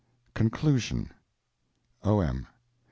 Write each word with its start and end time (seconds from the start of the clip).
Conclusion 0.33 1.11
O.M. 2.03 2.47